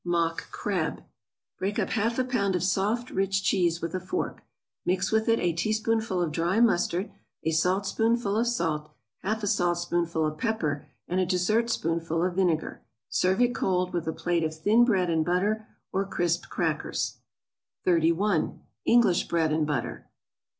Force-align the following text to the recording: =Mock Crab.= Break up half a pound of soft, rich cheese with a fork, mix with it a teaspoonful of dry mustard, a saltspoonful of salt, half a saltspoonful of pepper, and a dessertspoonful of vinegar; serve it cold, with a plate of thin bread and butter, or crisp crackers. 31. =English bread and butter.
=Mock 0.03 0.49
Crab.= 0.49 1.03
Break 1.59 1.77
up 1.77 1.91
half 1.91 2.17
a 2.17 2.23
pound 2.23 2.55
of 2.55 2.63
soft, 2.63 3.11
rich 3.11 3.43
cheese 3.43 3.81
with 3.83 3.93
a 3.93 3.99
fork, 3.99 4.41
mix 4.83 5.11
with 5.11 5.29
it 5.29 5.39
a 5.39 5.53
teaspoonful 5.53 6.23
of 6.23 6.31
dry 6.31 6.59
mustard, 6.59 7.11
a 7.43 7.51
saltspoonful 7.51 8.35
of 8.35 8.47
salt, 8.47 8.89
half 9.19 9.43
a 9.43 9.45
saltspoonful 9.45 10.25
of 10.25 10.39
pepper, 10.39 10.87
and 11.07 11.19
a 11.19 11.25
dessertspoonful 11.27 12.25
of 12.25 12.33
vinegar; 12.35 12.81
serve 13.09 13.41
it 13.41 13.53
cold, 13.53 13.93
with 13.93 14.07
a 14.07 14.11
plate 14.11 14.43
of 14.43 14.55
thin 14.55 14.83
bread 14.85 15.07
and 15.11 15.23
butter, 15.23 15.67
or 15.93 16.03
crisp 16.03 16.49
crackers. 16.49 17.17
31. 17.85 18.59
=English 18.85 19.27
bread 19.27 19.53
and 19.53 19.67
butter. 19.67 20.09